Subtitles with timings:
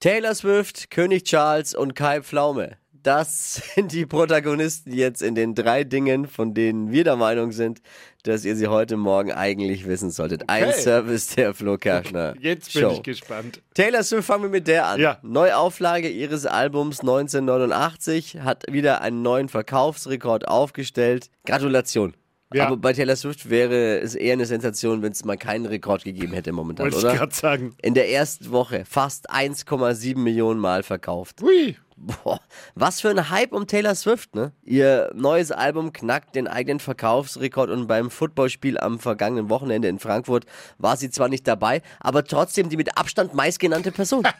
[0.00, 2.76] Taylor Swift, König Charles und Kai Pflaume.
[3.02, 7.80] Das sind die Protagonisten jetzt in den drei Dingen, von denen wir der Meinung sind,
[8.22, 10.48] dass ihr sie heute Morgen eigentlich wissen solltet.
[10.48, 10.80] Ein Okay.
[10.80, 12.92] Service der Flo Kerschner Jetzt bin Show.
[12.92, 13.60] ich gespannt.
[13.74, 15.00] Taylor Swift, fangen wir mit der an.
[15.00, 15.18] Ja.
[15.22, 21.28] Neuauflage ihres Albums 1989 hat wieder einen neuen Verkaufsrekord aufgestellt.
[21.44, 22.14] Gratulation.
[22.52, 22.66] Ja.
[22.66, 26.32] Aber bei Taylor Swift wäre es eher eine Sensation, wenn es mal keinen Rekord gegeben
[26.32, 27.14] hätte momentan, Wollte ich oder?
[27.14, 27.74] gerade sagen.
[27.82, 31.42] In der ersten Woche fast 1,7 Millionen Mal verkauft.
[31.42, 31.76] Hui.
[32.00, 32.40] Boah,
[32.76, 34.52] was für ein Hype um Taylor Swift, ne?
[34.62, 40.46] Ihr neues Album knackt den eigenen Verkaufsrekord und beim Footballspiel am vergangenen Wochenende in Frankfurt
[40.78, 44.26] war sie zwar nicht dabei, aber trotzdem die mit Abstand meistgenannte Person.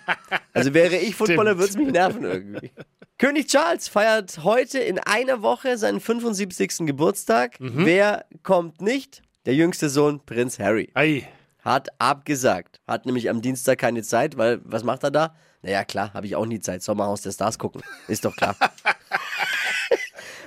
[0.54, 2.72] Also wäre ich Footballer, würde es mich nerven irgendwie.
[3.18, 6.86] König Charles feiert heute in einer Woche seinen 75.
[6.86, 7.56] Geburtstag.
[7.58, 9.22] Wer kommt nicht?
[9.44, 11.26] Der jüngste Sohn, Prinz Harry Ei.
[11.64, 12.80] hat abgesagt.
[12.86, 15.34] Hat nämlich am Dienstag keine Zeit, weil was macht er da?
[15.62, 16.84] Naja, klar, habe ich auch nie Zeit.
[16.84, 17.82] Sommerhaus der Stars gucken.
[18.06, 18.56] Ist doch klar.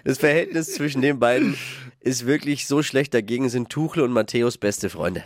[0.03, 1.55] Das Verhältnis zwischen den beiden
[1.99, 3.13] ist wirklich so schlecht.
[3.13, 5.23] Dagegen sind Tuchle und Matthäus beste Freunde.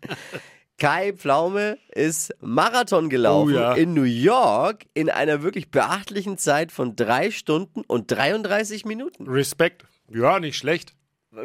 [0.81, 3.73] Kai Pflaume ist Marathon gelaufen Oh ja.
[3.75, 9.27] in New York in einer wirklich beachtlichen Zeit von drei Stunden und 33 Minuten.
[9.29, 9.85] Respekt.
[10.11, 10.95] Ja, nicht schlecht.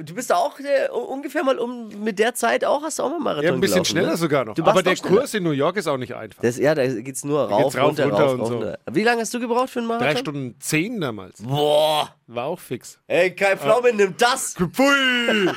[0.03, 3.21] Du bist auch äh, ungefähr mal um mit der Zeit auch, hast du auch mal
[3.21, 4.17] Marathon Ja, ein bisschen gelaufen, schneller ne?
[4.17, 4.57] sogar noch.
[4.59, 5.17] Aber der schneller.
[5.19, 6.41] Kurs in New York ist auch nicht einfach.
[6.43, 8.55] Das, ja, da geht's nur rauf, geht's rauf, runter, runter rauf, und so.
[8.55, 8.79] runter.
[8.91, 10.13] Wie lange hast du gebraucht für einen Marathon?
[10.15, 11.43] Drei Stunden zehn damals.
[11.43, 12.09] Boah!
[12.27, 12.99] War auch fix.
[13.07, 14.55] Ey, Kai Pflaume, nimm das!
[14.55, 15.51] Pfui.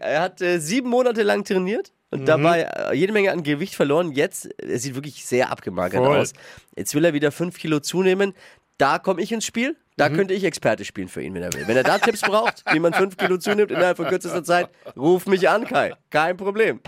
[0.00, 2.20] Er hat äh, sieben Monate lang trainiert Mhm.
[2.20, 4.12] und dabei äh, jede Menge an Gewicht verloren.
[4.12, 6.18] Jetzt, er sieht wirklich sehr abgemagert Voll.
[6.18, 6.32] aus.
[6.76, 8.34] Jetzt will er wieder fünf Kilo zunehmen.
[8.78, 9.72] Da komme ich ins Spiel.
[9.72, 9.76] Mhm.
[9.96, 11.66] Da könnte ich Experte spielen für ihn, wenn er will.
[11.66, 15.26] Wenn er da Tipps braucht, wie man fünf Kilo zunimmt innerhalb von kürzester Zeit, ruf
[15.26, 15.92] mich an, Kai.
[16.10, 16.80] Kein Problem.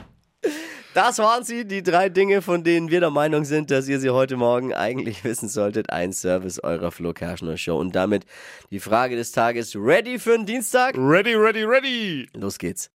[0.94, 4.10] Das waren sie, die drei Dinge, von denen wir der Meinung sind, dass ihr sie
[4.10, 5.90] heute Morgen eigentlich wissen solltet.
[5.90, 7.78] Ein Service eurer Flo Kerschner Show.
[7.78, 8.24] Und damit
[8.70, 10.96] die Frage des Tages ready für den Dienstag?
[10.96, 12.28] ready, ready, ready.
[12.34, 12.88] Los geht's.